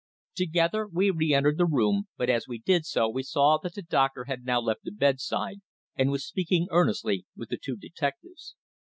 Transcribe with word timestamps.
Together 0.33 0.87
we 0.87 1.11
re 1.11 1.31
entered 1.31 1.59
the 1.59 1.65
room, 1.67 2.05
but 2.17 2.27
as 2.27 2.47
we 2.47 2.57
did 2.57 2.87
so 2.87 3.07
we 3.07 3.21
saw 3.21 3.59
that 3.59 3.75
the 3.75 3.83
doctor 3.83 4.23
had 4.23 4.43
now 4.43 4.59
left 4.59 4.81
the 4.83 4.91
bedside, 4.91 5.61
and 5.95 6.09
was 6.09 6.25
speaking 6.25 6.65
earnestly 6.71 7.27
with 7.37 7.49
the 7.49 7.59
two 7.63 7.75
detectives. 7.75 8.55